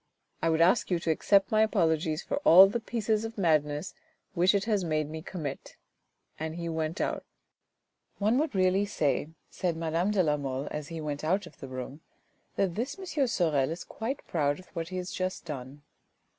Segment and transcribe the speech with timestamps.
[0.41, 3.93] I would ask you to accept my apologies for all the pieces of madness
[4.33, 5.75] which it has made me commit."
[6.39, 7.23] And he went out."
[8.17, 11.67] One would really say," said madame de la Mole, as he went out of the
[11.67, 12.01] room,"
[12.55, 13.27] that this M.
[13.27, 15.83] Sorel is quite proud of what he has just done."